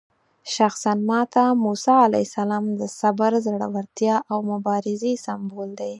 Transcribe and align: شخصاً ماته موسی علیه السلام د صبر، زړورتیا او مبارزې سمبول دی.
شخصاً 0.55 0.93
ماته 1.09 1.43
موسی 1.63 1.93
علیه 2.07 2.25
السلام 2.29 2.65
د 2.79 2.81
صبر، 2.99 3.31
زړورتیا 3.45 4.15
او 4.31 4.37
مبارزې 4.51 5.13
سمبول 5.25 5.69
دی. 5.79 5.89